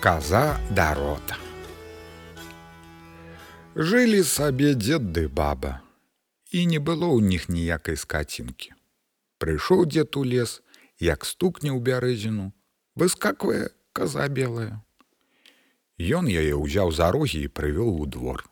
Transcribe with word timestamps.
Каза 0.00 0.56
дарота. 0.70 1.36
Жылі 3.76 4.22
сабе 4.24 4.72
дзед 4.72 5.10
ды 5.12 5.28
баба, 5.28 5.84
і 6.56 6.64
не 6.64 6.80
было 6.80 7.12
ў 7.12 7.20
них 7.20 7.52
ніякай 7.52 8.00
скацінкі. 8.00 8.72
Прыйшоў 9.36 9.84
дзед 9.92 10.16
у 10.16 10.24
лес, 10.24 10.64
як 11.04 11.28
стукне 11.28 11.68
ў 11.68 11.84
бярэзіну, 11.84 12.48
выскаквае 12.96 13.76
каза 13.92 14.24
белая. 14.32 14.80
Ён 16.00 16.32
яе 16.32 16.56
ўзяў 16.56 16.96
за 16.96 17.12
рогі 17.12 17.44
і 17.44 17.52
прывёў 17.52 18.00
у 18.00 18.08
двор. 18.08 18.48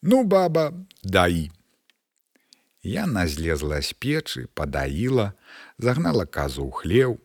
Ну, 0.00 0.24
баба, 0.24 0.72
даі. 1.04 1.52
Яна 2.80 3.28
злезла 3.28 3.84
з 3.84 3.92
печы, 3.92 4.48
падаіла, 4.56 5.36
загнала 5.76 6.24
казу 6.24 6.64
ў 6.64 6.72
хлеў. 6.72 7.20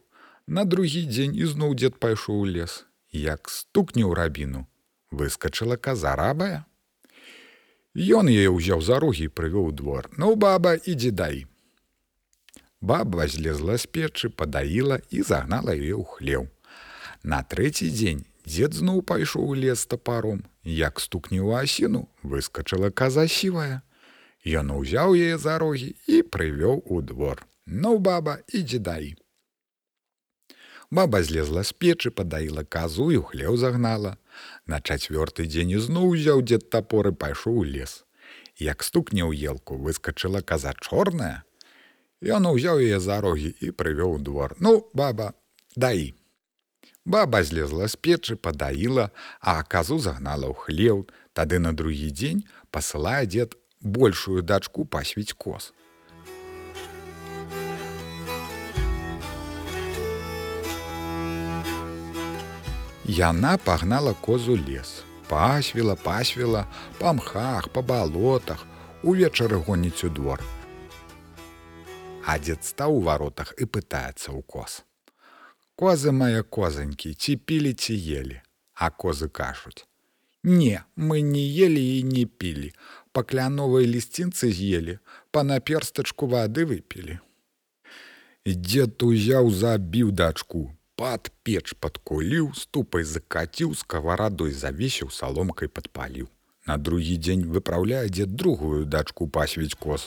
На 0.47 0.65
другі 0.65 1.05
дзень 1.07 1.35
ізноў 1.39 1.71
дзед 1.79 1.95
пайшоў 2.03 2.43
у 2.43 2.45
лес, 2.45 2.83
як 3.15 3.47
стукне 3.47 4.03
ў 4.03 4.11
рабіну, 4.11 4.67
выскочыла 5.07 5.79
каза 5.79 6.15
рабая. 6.19 6.67
Ён 7.95 8.27
яе 8.27 8.51
ўзяў 8.51 8.83
за 8.83 8.99
рогі 8.99 9.29
і 9.29 9.31
прывёў 9.31 9.71
двор. 9.71 10.09
Ну, 10.17 10.35
баба, 10.35 10.75
ідзі 10.75 11.11
дай. 11.15 11.45
Баба 12.81 13.27
злезла 13.31 13.77
з 13.77 13.87
печы, 13.87 14.27
падаіла 14.27 14.99
і 15.07 15.23
загнала 15.23 15.71
яе 15.71 15.95
ў 15.95 16.03
хлеў. 16.03 16.51
На 17.23 17.39
трэці 17.39 17.87
дзень 17.87 18.27
дзед 18.43 18.75
зноў 18.75 18.99
пайшоў 19.07 19.47
у 19.47 19.55
лес 19.55 19.85
тапаром, 19.87 20.43
як 20.67 20.99
стукне 20.99 21.39
ў 21.39 21.63
асіну, 21.63 22.09
выскочыла 22.19 22.91
каза 22.91 23.29
сівая. 23.31 23.79
Ён 24.43 24.75
узяў 24.75 25.15
яе 25.15 25.39
за 25.39 25.55
рогі 25.55 25.95
і 26.03 26.19
прывёў 26.27 26.83
у 26.83 26.99
двор. 26.99 27.47
Ну, 27.63 27.95
баба, 27.95 28.43
ідзі 28.51 28.83
дай. 28.83 29.15
Баба 30.93 31.23
злезла 31.25 31.63
з 31.65 31.73
печы, 31.73 32.09
падаіла 32.13 32.61
казу 32.69 33.07
і 33.11 33.17
хлеў 33.25 33.55
загнала. 33.57 34.17
На 34.69 34.77
чацвёрты 34.77 35.49
дзень 35.49 35.73
ізноў 35.73 36.13
узяў 36.13 36.43
дзед 36.45 36.69
тапоры 36.69 37.11
пайшоў 37.23 37.55
у 37.61 37.63
лес. 37.65 38.05
Як 38.61 38.85
стукне 38.85 39.25
ў 39.25 39.33
елку, 39.33 39.73
выскочыла 39.73 40.45
каза 40.45 40.75
чорная. 40.77 41.49
Ён 42.21 42.45
узяў 42.45 42.77
яе 42.85 43.01
за 43.01 43.17
рогі 43.25 43.49
і 43.57 43.73
прывёў 43.73 44.21
двор. 44.21 44.53
Ну, 44.61 44.85
баба, 44.93 45.33
даі. 45.75 46.13
Баба 47.05 47.41
злезла 47.41 47.89
з 47.89 47.97
печы, 47.97 48.37
падаіла, 48.37 49.09
а 49.41 49.57
казу 49.65 49.97
загнала 49.97 50.45
ў 50.45 50.53
хлеў. 50.53 51.09
Тады 51.33 51.57
на 51.57 51.73
другі 51.73 52.13
дзень 52.13 52.45
пасылае 52.69 53.25
дзед 53.25 53.57
большую 53.81 54.45
дачку 54.45 54.85
пасвіць 54.85 55.33
коз. 55.33 55.73
Яна 63.05 63.57
пагнала 63.57 64.13
козу 64.13 64.55
лес, 64.55 65.03
пасвіла, 65.27 65.95
пасвіла, 65.95 66.67
па 66.99 67.11
мхах, 67.13 67.67
па 67.67 67.81
балотах, 67.81 68.63
увечары 69.03 69.59
гоніць 69.59 70.07
у 70.07 70.09
двор. 70.09 70.39
А 72.23 72.39
дзед 72.39 72.63
стаў 72.63 72.95
у 72.95 73.01
варотах 73.03 73.51
і 73.59 73.67
пытаецца 73.67 74.31
ў 74.31 74.39
коз. 74.47 74.87
Козы 75.75 76.15
мае 76.15 76.47
козанькі, 76.47 77.11
ці 77.11 77.35
пілі 77.35 77.73
ці 77.75 77.91
ели, 77.91 78.39
а 78.73 78.87
козы 78.87 79.27
кажуць: 79.27 79.83
Не, 80.43 80.87
мы 80.95 81.19
не 81.19 81.43
ели 81.43 81.83
і 81.99 82.03
не 82.03 82.23
пілі, 82.25 82.71
па 83.11 83.23
кляновай 83.23 83.83
лісцінцы 83.83 84.47
з'елі, 84.47 84.99
па 85.31 85.43
наперстачку 85.43 86.27
вады 86.27 86.63
выпілі. 86.63 87.19
Дзед 88.47 89.03
узяў 89.03 89.51
забіў 89.51 90.15
дачку, 90.15 90.71
пад 91.03 91.27
печ 91.43 91.73
падкуліў, 91.83 92.53
ступай 92.55 93.03
закаціў, 93.03 93.73
скаварадой 93.75 94.53
завесіў 94.55 95.09
саломкай 95.11 95.67
падпаліў. 95.67 96.27
На 96.63 96.77
другі 96.79 97.15
дзень 97.19 97.41
выпраўляе 97.55 98.07
дзед 98.07 98.37
другую 98.39 98.85
дачку 98.87 99.27
пасвіць 99.27 99.75
коз. 99.75 100.05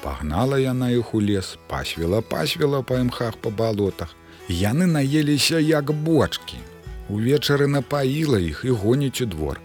Пагнала 0.00 0.56
яна 0.62 0.88
іх 0.96 1.12
у 1.12 1.20
лес, 1.20 1.58
пасвіла, 1.68 2.22
пасвіла 2.24 2.80
па 2.80 3.02
імхах 3.04 3.36
па 3.36 3.52
балотах. 3.60 4.16
Яны 4.48 4.88
наеліся 4.88 5.60
як 5.60 5.92
бочки. 6.08 6.56
Увечары 7.08 7.66
напаіла 7.70 8.38
іх 8.42 8.62
і 8.64 8.70
гоніць 8.82 9.22
у 9.22 9.26
двор. 9.26 9.60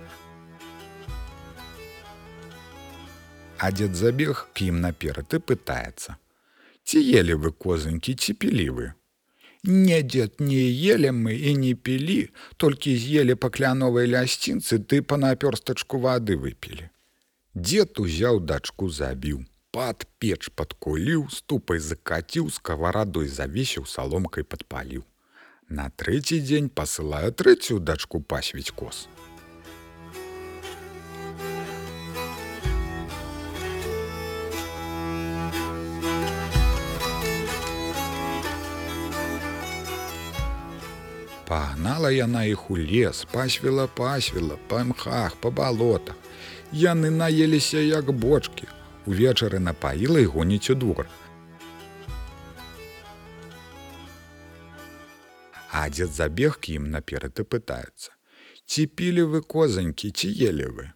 А 3.58 3.72
дзед 3.72 3.96
забег 3.96 4.48
к 4.54 4.66
ім 4.66 4.82
наперад 4.82 5.34
і 5.34 5.42
пытаецца: 5.42 6.18
Ці 6.86 6.98
елі 7.02 7.38
вы 7.42 7.52
козанькі 7.52 8.14
ці 8.14 8.34
пілі 8.34 8.70
вы? 8.70 8.88
Не 9.64 10.02
дзед 10.02 10.42
не 10.42 10.64
елі 10.94 11.14
мы 11.18 11.38
і 11.38 11.54
не 11.58 11.74
пілі, 11.74 12.30
толькі 12.58 12.98
з'елі 12.98 13.36
па 13.36 13.50
кляновай 13.50 14.10
лясцінцы 14.10 14.82
ты 14.82 15.02
па 15.02 15.22
напёрстачку 15.22 16.02
вады 16.02 16.38
выпілі. 16.38 16.90
Дзед 17.54 17.98
узяў 18.02 18.42
дачку 18.42 18.90
забіў 18.90 19.46
пад 19.72 20.06
печ 20.20 20.50
падкуліў, 20.56 21.30
ступай 21.32 21.80
закаціў, 21.80 22.50
скаварадой 22.52 23.28
завесіў 23.28 23.88
саломкай 23.88 24.44
падпаліў. 24.44 25.04
На 25.72 25.86
трэці 26.02 26.38
дзень 26.44 26.66
пасылаю 26.68 27.32
трэцюю 27.32 27.80
дачку 27.80 28.20
пасвіць 28.20 28.74
коз. 28.76 29.06
Пагнала 41.48 42.12
яна 42.12 42.44
іх 42.52 42.68
у 42.68 42.76
лес, 42.76 43.24
пасвіла, 43.32 43.88
пасвіла, 43.88 44.60
па 44.68 44.84
мхах, 44.84 45.40
па 45.40 45.56
балотах. 45.56 46.20
Яны 46.84 47.16
наеліся 47.16 47.80
як 47.80 48.12
бочки, 48.12 48.68
увечары 49.08 49.64
напаіла 49.64 50.20
і 50.20 50.32
гоніць 50.36 50.70
у 50.76 50.76
двор. 50.76 51.08
А 55.72 55.90
дзед 55.90 56.12
забег 56.12 56.60
к 56.60 56.76
ім 56.76 56.92
наперад 56.92 57.40
і 57.40 57.48
пытаецца: 57.48 58.12
Ці 58.68 58.88
пілі 58.88 59.24
вы 59.34 59.40
козанькі, 59.42 60.12
ці 60.12 60.28
ели 60.28 60.68
вы? 60.68 60.92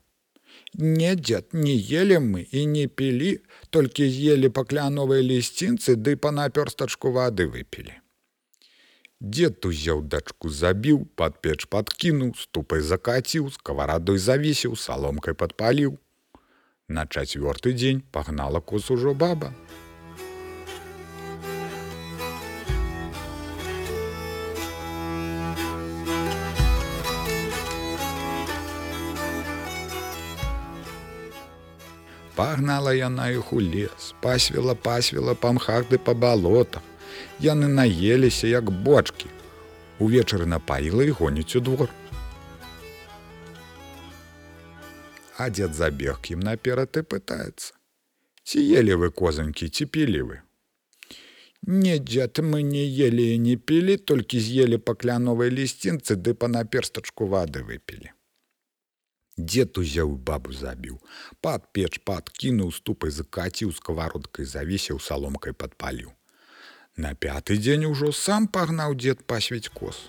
Не 0.77 1.15
дзед, 1.15 1.53
не 1.53 1.75
ели 1.79 2.19
мы 2.19 2.43
і 2.51 2.65
не 2.65 2.87
пілі, 2.87 3.39
толькі 3.69 4.09
з'елі 4.11 4.49
па 4.49 4.65
кляновай 4.67 5.23
лісцінцы 5.23 5.95
ды 5.95 6.15
па 6.19 6.31
напёрстачку 6.35 7.11
вады 7.15 7.47
выпілі. 7.47 7.95
Дед 9.21 9.65
узяў 9.65 10.03
дачку 10.03 10.51
забіў, 10.51 11.05
пад 11.15 11.39
печ 11.39 11.65
падкінуў, 11.71 12.35
ступай 12.35 12.83
закаціў, 12.83 13.47
скаварадой 13.55 14.19
завесіў, 14.19 14.75
саломкай 14.75 15.33
падпаліў. 15.33 15.95
На 16.87 17.07
чацвёрты 17.07 17.71
дзень 17.71 18.03
пагнала 18.11 18.59
кос 18.59 18.91
ужо 18.91 19.15
баба. 19.15 19.55
Пагнала 32.35 32.93
яна 32.93 33.29
іх 33.31 33.53
у 33.53 33.61
лес, 33.61 34.13
пасвіла, 34.21 34.75
пасвіла 34.75 35.35
па 35.35 35.51
мхах 35.55 35.87
ды 35.89 35.97
па 35.97 36.13
балотах. 36.13 36.83
Яны 37.39 37.67
наеліся 37.67 38.47
як 38.47 38.71
бочки. 38.71 39.31
Увечары 39.99 40.45
напаіла 40.45 41.03
і 41.03 41.15
гоніць 41.15 41.55
у 41.55 41.59
двор. 41.59 41.89
а 45.37 45.49
дзед 45.49 45.73
забег 45.75 46.19
ім 46.31 46.39
наперад 46.39 46.95
і 46.95 47.03
пытаецца: 47.03 47.73
Ці 48.43 48.59
ели 48.79 48.95
вы 48.95 49.11
козанькі 49.11 49.69
ці 49.69 49.85
пілі 49.85 50.21
вы? 50.31 50.37
Не 51.67 51.97
дзед 51.99 52.39
мы 52.39 52.61
не 52.61 52.85
ели 53.07 53.33
і 53.35 53.39
не 53.39 53.55
пілі, 53.57 53.97
толькі 53.97 54.39
з'елі 54.39 54.77
па 54.77 54.95
кляновай 54.95 55.49
лісцінцы 55.49 56.15
ды 56.15 56.33
па 56.33 56.47
наперстачку 56.47 57.27
вады 57.27 57.65
выпілі. 57.67 58.14
Дед 59.37 59.77
узяў 59.77 60.15
бабу 60.15 60.53
забіў, 60.55 60.95
пад 61.43 61.67
печ 61.75 61.99
падкінуў 62.07 62.71
ступай 62.71 63.11
закаціў 63.11 63.75
сковородкай 63.75 64.47
завесіў 64.47 64.99
саломкай 65.03 65.51
падпаліў. 65.51 66.11
На 66.95 67.11
пяты 67.13 67.59
дзень 67.59 67.83
ужо 67.91 68.11
сам 68.15 68.47
пагнаў 68.47 68.95
дзед 68.95 69.27
пасвіць 69.27 69.67
кос. 69.67 70.07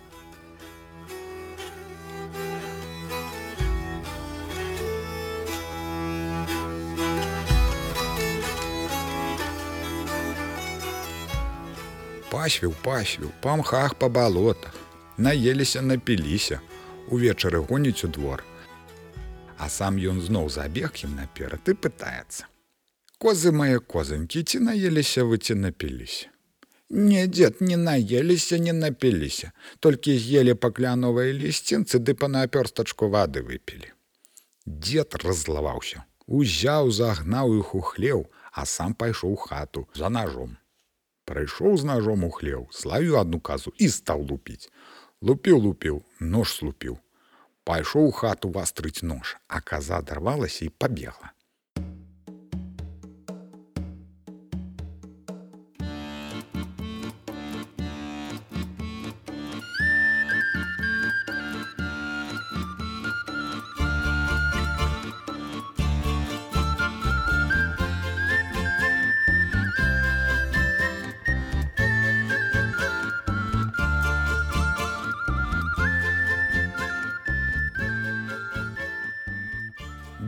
пасвіў 12.30 12.72
пасвіў 12.82 13.30
па 13.42 13.52
мхах 13.58 13.94
па 13.98 14.08
балотах 14.16 14.74
наеліся 15.26 15.80
напіліся 15.82 16.58
увечары 17.10 17.62
гоніць 17.70 18.04
у 18.06 18.10
двор 18.16 18.42
а 19.58 19.68
сам 19.68 19.96
ён 19.96 20.20
зноў 20.20 20.48
забег 20.52 20.96
ім 21.04 21.16
наперад 21.16 21.68
і 21.68 21.74
пытаецца. 21.74 22.46
Козы 23.18 23.52
мае 23.52 23.78
козанькі 23.80 24.42
ці 24.42 24.60
наеліся 24.68 25.24
вы 25.24 25.38
ці 25.38 25.54
напіліся. 25.54 26.28
Не 26.90 27.26
дзед 27.26 27.60
не 27.60 27.76
наеліся, 27.76 28.58
не 28.58 28.72
напіліся, 28.72 29.52
толькі 29.80 30.18
з'елі 30.18 30.54
пакляновыя 30.54 31.32
лісцінцы 31.32 31.98
ды 31.98 32.14
па 32.14 32.28
напёрстачку 32.28 33.08
вады 33.10 33.42
выпілі. 33.42 33.90
Дед 34.66 35.16
раззлаваўся, 35.22 36.04
узяў, 36.26 36.90
загнаў 36.90 37.56
іх 37.58 37.74
у 37.74 37.80
хлеў, 37.80 38.26
а 38.52 38.64
сам 38.66 38.94
пайшоў 38.94 39.34
хату 39.36 39.88
за 39.94 40.08
ножом. 40.08 40.56
Прыйшоў 41.26 41.76
з 41.76 41.84
ножом 41.84 42.24
у 42.24 42.30
хлеў, 42.30 42.68
славіў 42.70 43.18
одну 43.18 43.40
казу 43.40 43.72
і 43.78 43.88
стаў 43.88 44.22
лупіць. 44.30 44.70
Лупіў 45.20 45.58
лупіў, 45.58 46.04
нож 46.20 46.54
слупіў. 46.54 46.98
Пайшоў 47.66 48.08
у 48.08 48.12
хату 48.14 48.50
вастрыць 48.54 49.02
нож, 49.02 49.36
а 49.48 49.60
каза 49.60 49.98
дарвалася 50.00 50.64
і 50.64 50.74
пабегла. 50.82 51.32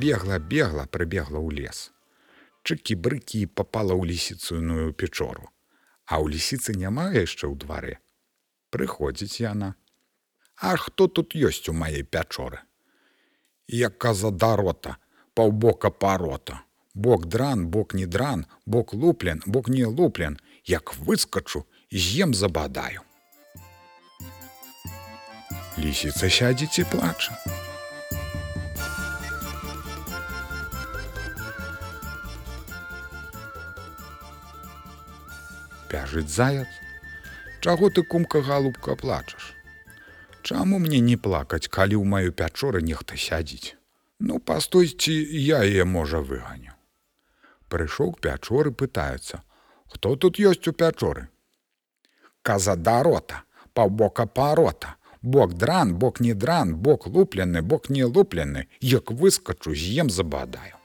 Бегла 0.08 0.38
бегла 0.38 0.86
прыбегла 0.88 1.36
ў 1.36 1.48
лес. 1.60 1.92
Чыкі 2.64 2.96
брыкі 2.96 3.44
попала 3.46 3.92
ў 3.92 4.08
лісіцыйную 4.08 4.96
печору. 4.96 5.52
А 6.08 6.20
ў 6.24 6.32
лісіцы 6.32 6.72
няма 6.72 7.12
яшчэ 7.12 7.44
ў 7.44 7.54
дварэ. 7.60 8.00
Прыходзіць 8.72 9.44
яна. 9.44 9.74
А 10.56 10.76
хто 10.80 11.08
тут 11.12 11.36
ёсць 11.36 11.68
у 11.68 11.76
маей 11.76 12.02
пячоры? 12.02 12.64
Як 13.68 14.00
каза 14.00 14.32
дарота 14.32 14.96
паўбока 15.36 15.92
парота 15.92 16.64
бок 16.94 17.28
дран 17.28 17.68
бок 17.68 17.92
не 17.94 18.06
дран 18.06 18.46
бок 18.64 18.94
луплен 18.94 19.42
бок 19.46 19.68
не 19.68 19.84
луплен. 19.84 20.40
Як 20.64 20.96
выскачу 20.96 21.64
з'ем 21.92 22.34
забадаю. 22.34 23.04
Лісіца 25.78 26.28
сядзець 26.28 26.80
і 26.80 26.84
плача 26.84 27.36
пяжыць 35.90 36.28
заяц. 36.28 36.68
Чаго 37.60 37.90
ты 37.90 38.02
кумка 38.02 38.42
галубка 38.42 38.94
плачаш? 38.96 39.54
Чаму 40.42 40.78
мне 40.78 41.00
не 41.00 41.16
плакаць 41.16 41.66
калі 41.66 41.98
ў 41.98 42.04
маю 42.04 42.32
пячоры 42.32 42.80
нехта 42.82 43.16
сядзіць? 43.16 43.74
Ну 44.20 44.38
пастойці 44.38 45.12
я 45.12 45.64
е 45.64 45.84
можа 45.84 46.20
выганю. 46.20 46.72
Прыйшоў 47.68 48.14
к 48.16 48.24
пячоры 48.24 48.72
пытаецца 48.72 49.42
хто 49.88 50.16
тут 50.16 50.38
ёсць 50.38 50.68
у 50.68 50.72
пячоры? 50.72 51.28
Каза 52.42 52.76
дарота 52.76 53.42
паўбока 53.74 54.26
парота 54.26 54.96
бок 55.22 55.54
дран 55.54 55.94
бок 55.94 56.20
не 56.20 56.34
дран 56.34 56.74
бок 56.76 57.06
луплены 57.06 57.62
бок 57.62 57.88
не 57.90 58.04
луплены 58.04 58.68
як 58.80 59.10
выскачу 59.10 59.74
з'ем 59.74 60.10
забадаю 60.10 60.76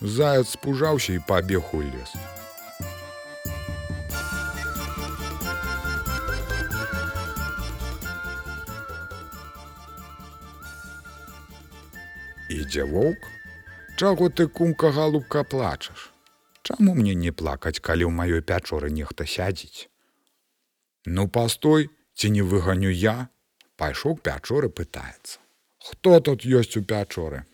Заяц 0.00 0.48
спужаўся 0.58 1.12
і 1.12 1.20
пабег 1.26 1.74
у 1.74 1.80
лес. 1.80 2.16
Ідзе 12.62 12.88
воўк 12.88 13.30
Чаго 13.96 14.28
ты 14.30 14.48
кумка 14.48 14.90
галубка 14.90 15.44
плачаш? 15.44 16.12
Чаму 16.62 16.94
мне 16.94 17.14
не 17.14 17.30
плакаць 17.30 17.78
калі 17.78 18.08
ў 18.08 18.12
маёй 18.18 18.40
пячоры 18.40 18.88
нехта 18.90 19.26
сядзіць? 19.28 19.88
Ну 21.04 21.28
пастой 21.28 21.90
ці 22.16 22.30
не 22.32 22.42
выганю 22.42 22.90
я? 22.90 23.28
Пайшоў 23.76 24.16
пячоры 24.16 24.70
пытаецца. 24.70 25.38
Хто 25.78 26.20
тут 26.20 26.46
ёсць 26.46 26.78
у 26.80 26.82
пячоры? 26.82 27.44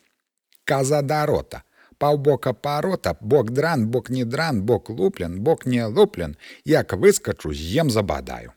Каза 0.65 1.03
дарота 1.03 1.65
паўбока 1.99 2.53
парота 2.53 3.17
бок 3.21 3.51
дран 3.51 3.89
бок 3.91 4.11
не 4.11 4.25
дран 4.25 4.63
бок 4.63 4.91
луплен 4.91 5.41
бок 5.43 5.67
не 5.67 5.85
луплен. 5.85 6.37
Як 6.65 6.93
выскачу 6.93 7.53
з'ем 7.53 7.91
забадаю. 7.91 8.53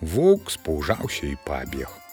Воўк 0.00 0.50
спужаўся 0.50 1.26
і 1.26 1.36
пабег 1.46 2.03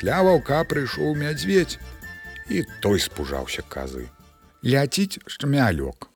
пасля 0.00 0.22
ваўка 0.24 0.64
прыйшоў 0.64 1.12
мядзведь 1.12 1.76
і 2.48 2.64
той 2.80 3.00
спужаўся 3.04 3.60
казы. 3.68 4.08
Ляціць 4.64 5.20
шмялёк. 5.28 6.08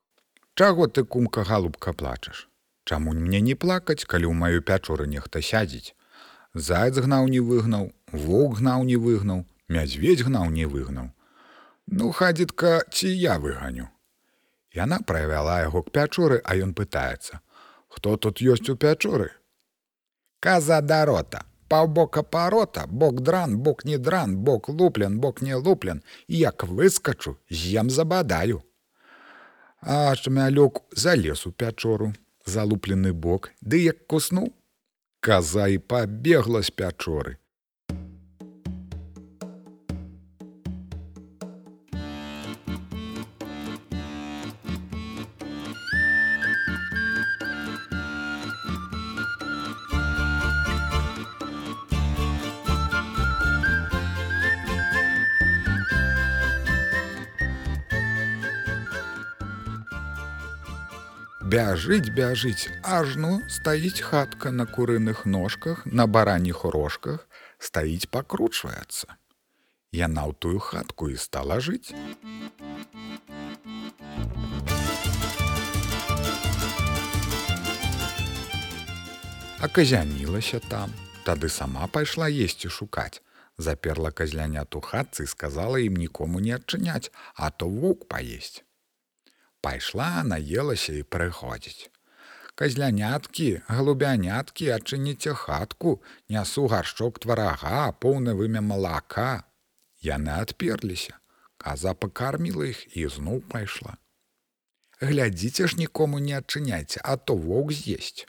Чаго 0.57 0.89
ты 0.89 1.05
кумка 1.05 1.45
галубка 1.45 1.93
плачаш? 1.93 2.49
Чаму 2.89 3.13
мне 3.13 3.45
не 3.45 3.53
плакаць 3.53 4.09
калі 4.09 4.25
ў 4.25 4.33
маю 4.33 4.65
пячоры 4.65 5.05
нехта 5.05 5.45
сядзіць? 5.45 5.93
Заяц 6.57 6.97
гнаў 6.97 7.29
не 7.29 7.45
выгнаў 7.45 7.93
воўк 8.09 8.65
гнаў 8.65 8.89
не 8.89 8.97
выгнаў 8.97 9.45
мядзведь 9.69 10.25
гнаў 10.25 10.49
не 10.49 10.65
выгнаў. 10.65 11.13
Ну 11.87 12.09
хадзітка 12.09 12.89
ці 12.89 13.13
я 13.13 13.37
выганю? 13.37 13.93
Яна 14.73 15.05
правяла 15.05 15.61
яго 15.61 15.85
к 15.85 15.93
пячоры 15.93 16.41
а 16.41 16.57
ён 16.57 16.73
пытаецца 16.73 17.45
хто 17.93 18.17
тут 18.17 18.41
ёсць 18.41 18.73
у 18.73 18.81
пячоры? 18.81 19.29
Каза 20.41 20.81
дарота 20.81 21.45
паўбока 21.75 22.23
парота 22.23 22.87
бок 22.87 23.21
дран 23.27 23.59
бок 23.59 23.85
не 23.85 23.97
дран 23.99 24.37
бок 24.49 24.69
луплен 24.69 25.19
бок 25.19 25.43
не 25.43 25.57
луплен 25.57 26.03
як 26.29 26.65
выскачу 26.65 27.37
з'ем 27.51 27.91
забадаю. 27.91 28.63
А 29.81 30.15
шмялёк 30.15 30.83
залез 30.93 31.47
у 31.47 31.53
пячору 31.53 32.13
залуплены 32.47 33.13
бок 33.13 33.51
ды 33.61 33.83
як 33.85 34.07
куснуў 34.07 34.53
каза 35.21 35.67
і 35.67 35.79
пабегла 35.79 36.63
з 36.63 36.71
пячоры 36.71 37.39
бяжыць 61.45 62.09
бяжыць 62.17 62.73
ажно 62.83 63.31
стаіць 63.53 64.01
хатка 64.01 64.51
на 64.51 64.65
курыных 64.65 65.27
ножках 65.29 65.85
на 65.85 66.07
бараніх 66.07 66.65
рожках 66.65 67.29
стаіць 67.59 68.09
пакручваецца. 68.09 69.21
Яна 69.93 70.25
ў 70.25 70.33
тую 70.41 70.57
хатку 70.65 71.13
і 71.13 71.21
стала 71.21 71.61
жыць. 71.61 71.93
Аказянілася 79.61 80.65
там 80.65 80.97
тады 81.29 81.53
сама 81.53 81.93
пайшла 81.93 82.33
есці 82.33 82.73
шукаць. 82.73 83.21
Заперла 83.59 84.11
казлянят 84.11 84.75
у 84.75 84.81
хатцы 84.81 85.29
сказала 85.29 85.77
ім 85.77 86.01
нікому 86.01 86.41
не 86.41 86.57
адчыняць 86.57 87.13
а 87.37 87.53
то 87.53 87.69
вук 87.69 88.09
паесць 88.09 88.65
пайшла 89.65 90.23
наелася 90.29 90.93
і 91.01 91.03
прыходзіць. 91.17 91.89
Казляняткі 92.55 93.49
галубяняткі 93.67 94.71
адчыніце 94.77 95.35
хатку 95.41 95.97
нясу 96.31 96.69
гаршчок 96.71 97.19
тварага 97.25 97.91
поўны 98.05 98.37
вымя 98.39 98.63
малака. 98.63 99.43
Яны 100.05 100.37
адперліся. 100.45 101.19
Каза 101.59 101.95
пакарміла 101.95 102.71
іх 102.71 102.85
і 102.97 103.09
зноў 103.17 103.41
пайшла. 103.51 103.97
Глядзіце 105.01 105.67
ж 105.73 105.81
нікому 105.81 106.21
не 106.21 106.39
адчыняйце 106.39 107.01
а 107.03 107.17
то 107.17 107.35
воўк 107.35 107.73
з'есць 107.73 108.29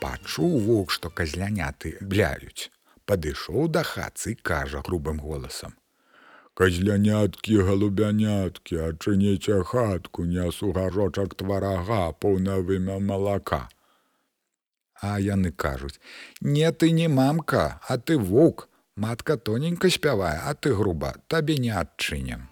пачуў 0.00 0.58
воўк 0.70 0.90
што 0.98 1.10
казляняты 1.10 1.96
бляюць 2.00 2.70
падышоў 3.08 3.68
да 3.74 3.82
хацы 3.90 4.34
і 4.34 4.40
кажа 4.50 4.82
грубым 4.88 5.20
голасам: 5.24 5.72
Казляняткі 6.58 7.56
галубяняткі, 7.68 8.78
адчыніце 8.88 9.62
хатку, 9.72 10.26
нясу 10.34 10.72
гарочак 10.78 11.36
тварага, 11.42 12.00
поўна 12.24 12.58
вымя 12.70 12.98
малака. 13.10 13.62
А 15.00 15.16
яны 15.22 15.54
кажуць: 15.64 16.00
Не 16.40 16.72
ты 16.72 16.90
не 17.00 17.08
мамка, 17.08 17.80
а 17.88 17.98
ты 17.98 18.18
вук, 18.18 18.68
матка 18.96 19.36
тоненька 19.36 19.90
спявае, 19.98 20.38
а 20.44 20.54
ты 20.54 20.74
груба, 20.74 21.14
табе 21.28 21.58
не 21.66 21.70
адчынем. 21.70 22.48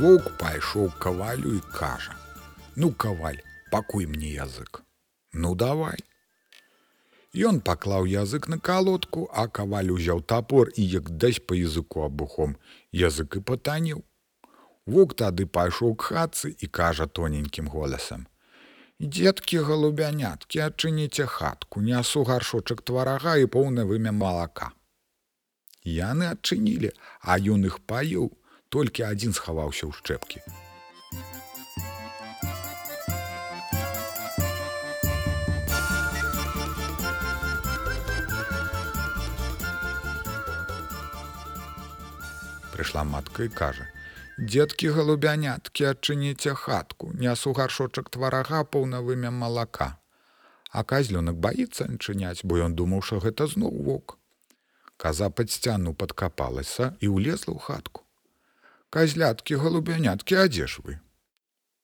Воўк 0.00 0.28
пайшоў 0.40 0.86
кавалю 1.04 1.50
і 1.56 1.58
кажа: 1.76 2.14
«Ну 2.76 2.88
каваль, 2.92 3.40
пакуй 3.70 4.06
мне 4.06 4.30
язык. 4.32 4.80
Ну 5.32 5.54
давай. 5.54 5.98
Ён 7.48 7.60
паклаў 7.60 8.08
язык 8.08 8.48
на 8.48 8.58
калодку, 8.58 9.28
а 9.28 9.44
каваль 9.58 9.92
узяў 9.92 10.22
топор 10.22 10.72
і 10.74 10.86
як 10.92 11.10
даць 11.10 11.44
па 11.44 11.58
языку 11.58 12.06
абухом, 12.06 12.56
язык 12.92 13.36
і 13.36 13.44
патаніў. 13.52 14.00
Вок 14.86 15.14
тады 15.20 15.44
пайшоў 15.44 15.94
к 15.96 16.08
хатцы 16.14 16.54
і 16.56 16.72
кажа 16.80 17.06
тоненькім 17.06 17.68
голасам: 17.68 18.26
«Дзеткі 19.00 19.60
галубяняткі, 19.68 20.64
адчыніце 20.70 21.26
хатку, 21.26 21.84
нясу 21.84 22.24
гаршочак 22.24 22.80
тварага 22.80 23.36
і 23.36 23.52
поўна 23.52 23.84
вымя 23.84 24.16
малака. 24.16 24.72
Яны 25.84 26.32
адчынілі, 26.32 26.96
а 27.20 27.36
ён 27.36 27.68
іх 27.68 27.80
паіў, 27.84 28.32
толькі 28.70 29.02
адзін 29.02 29.34
схаваўся 29.34 29.86
ў 29.86 29.92
шчэпкі. 29.98 30.38
Прыйшла 42.70 43.02
матка 43.04 43.44
і 43.44 43.50
кажа: 43.52 43.86
«Дзеткі 44.38 44.94
галубяняткі, 44.96 45.84
адчыніце 45.90 46.54
хатку, 46.54 47.10
нясу 47.12 47.52
гаршочак 47.52 48.08
тварага 48.08 48.62
поўнавымя 48.64 49.34
малака. 49.34 49.98
А 50.70 50.86
казлёнак 50.86 51.36
баіцца 51.36 51.90
адчыняць, 51.90 52.46
бо 52.46 52.62
ён 52.64 52.78
думаў, 52.78 53.02
што 53.02 53.18
гэта 53.18 53.50
зноў 53.50 53.74
вок. 53.88 54.16
Каза 54.96 55.28
пад 55.28 55.50
сцяну 55.50 55.92
падкапалася 55.92 56.94
і 57.02 57.10
ўлезла 57.10 57.58
ў 57.58 57.60
хатку 57.66 58.06
казляткі 58.90 59.62
галубяняткі 59.62 60.42
адзеш 60.46 60.80
вы. 60.84 60.98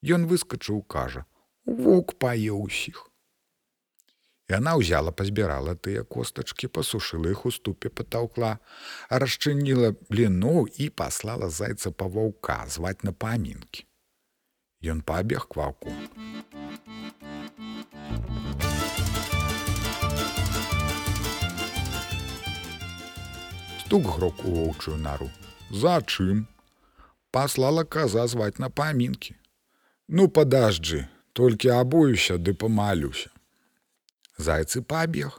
Ён 0.03 0.27
выскачыў 0.29 0.83
кажа 0.85 1.25
вук 1.67 2.15
пае 2.19 2.55
ўсіх 2.55 3.07
Яна 4.47 4.77
ўзяла 4.79 5.11
пазбірала 5.11 5.73
тыя 5.75 6.03
костачки 6.07 6.69
пасушыла 6.71 7.31
іх 7.35 7.43
у 7.49 7.51
ступе 7.51 7.91
патаўкла 7.91 8.51
расчыніла 9.23 9.91
бліну 10.07 10.63
і 10.67 10.87
паслала 11.01 11.49
зайца 11.51 11.91
па 11.91 12.07
ваўка 12.07 12.63
зваць 12.71 13.03
на 13.03 13.11
памінкі. 13.11 13.83
Ён 14.87 15.01
пабег 15.01 15.47
кваку 15.51 15.91
Стук 23.83 24.03
грок 24.15 24.45
у 24.45 24.51
воўчую 24.51 24.97
нару. 24.99 25.31
Зачым? 25.71 26.47
Паслала 27.37 27.83
каза 27.85 28.27
зваць 28.27 28.57
на 28.57 28.67
памінкі. 28.69 29.35
Ну 30.09 30.25
падажджы, 30.25 31.03
толькі 31.37 31.69
абоюся 31.69 32.37
ды 32.41 32.53
памалюся. 32.57 33.29
Зайцы 34.41 34.81
пабег. 34.81 35.37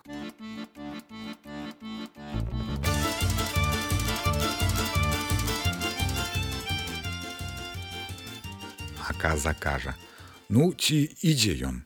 А 9.03 9.13
каза 9.19 9.55
кажа: 9.59 9.99
«Ну 10.49 10.71
ці 10.79 11.03
ідзе 11.19 11.59
ён. 11.67 11.83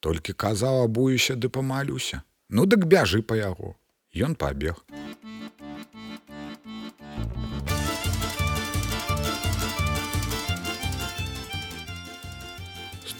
Толькі 0.00 0.32
казаў 0.32 0.88
абуюся 0.88 1.36
ды 1.36 1.52
памалюся. 1.52 2.24
Ну 2.48 2.64
дык 2.64 2.88
бяжы 2.88 3.20
па 3.20 3.36
яго. 3.36 3.76
Ён 4.16 4.40
пабег. 4.40 4.80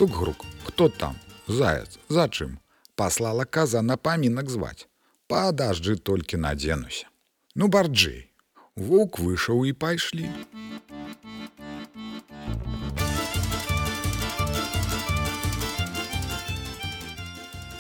Стук 0.04 0.18
грук 0.18 0.44
кто 0.66 0.88
там? 0.88 1.16
Заяц. 1.46 1.99
Зачым 2.08 2.58
паслала 2.94 3.44
каза 3.44 3.82
на 3.82 3.96
памінак 3.96 4.50
зваць 4.50 4.87
падажджы 5.28 5.96
толькі 5.96 6.37
надзенуся 6.37 7.08
ну 7.54 7.68
барджэй 7.68 8.28
воўк 8.76 9.18
выйшаў 9.18 9.64
і 9.64 9.73
пайшлі 9.73 10.28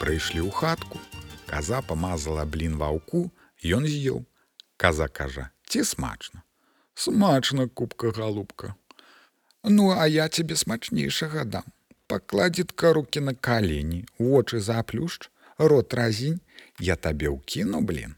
прыйшлі 0.00 0.40
ў 0.44 0.50
хатку. 0.50 1.00
Каза 1.48 1.82
памазала 1.84 2.48
блін 2.48 2.80
ваўку 2.80 3.28
ён 3.64 3.84
з'еў 3.84 4.24
каза 4.76 5.08
кажа 5.08 5.48
ці 5.68 5.84
смачна 5.84 6.40
смачна 6.94 7.68
кубка 7.68 8.16
галубка 8.16 8.74
ну 9.64 9.92
а 9.92 10.08
я 10.08 10.28
тебе 10.28 10.56
смачнейшага 10.56 11.44
дам 11.44 11.64
пакладзітка 12.06 12.92
руки 12.92 13.20
на 13.20 13.34
калені 13.34 14.04
вочы 14.18 14.60
заплюшч 14.60 15.30
рот 15.58 15.94
разінь 15.94 16.40
я 16.80 16.96
табе 16.96 17.32
ўкіну 17.34 17.82
блин 17.92 18.16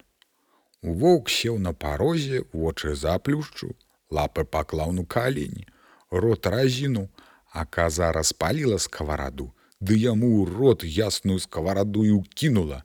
воўк 0.83 1.33
сеў 1.33 1.59
на 1.59 1.73
парозе 1.73 2.45
вочы 2.53 2.95
заплюшчу 2.95 3.75
лапы 4.11 4.45
паклаў 4.45 4.97
на 4.97 5.05
калені 5.05 5.67
рот 6.11 6.47
разіну 6.47 7.09
а 7.51 7.65
каза 7.65 8.13
распаліла 8.13 8.79
скавараду 8.83 9.53
ды 9.81 9.97
яму 9.97 10.29
ў 10.41 10.57
рот 10.57 10.85
ясную 10.85 11.39
скавараду 11.39 12.05
і 12.05 12.13
ўкінула. 12.21 12.85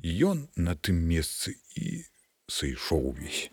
Ён 0.00 0.48
на 0.56 0.78
тым 0.78 1.02
месцы 1.10 1.58
і 1.76 2.06
сышоў 2.48 3.12
увесь 3.12 3.50